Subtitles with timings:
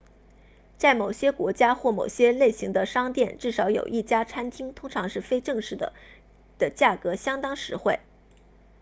[0.79, 5.93] 在某些国家或某些类型的商店至少有一家餐厅通常是非正式的
[6.57, 7.99] 的价格相当实惠